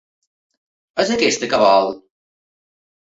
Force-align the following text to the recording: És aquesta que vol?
És 1.03 1.11
aquesta 1.15 1.49
que 1.51 1.59
vol? 1.65 1.91